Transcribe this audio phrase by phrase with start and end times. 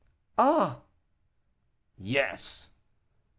[0.39, 0.81] "Ah!"
[1.95, 2.71] "Yes."